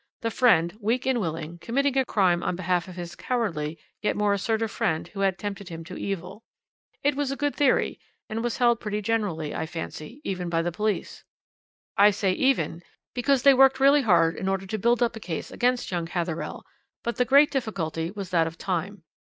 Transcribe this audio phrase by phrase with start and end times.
[0.21, 4.33] The friend, weak and willing, committing a crime on behalf of his cowardly, yet more
[4.33, 6.43] assertive friend who had tempted him to evil.
[7.03, 10.71] It was a good theory; and was held pretty generally, I fancy, even by the
[10.71, 11.23] police.
[11.97, 12.81] "I say 'even'
[13.13, 16.63] because they worked really hard in order to build up a case against young Hatherell,
[17.03, 19.03] but the great difficulty was that of time.